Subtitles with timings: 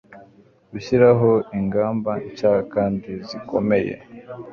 [0.71, 3.93] gushyiraho ingamba nshya kandi zikomeye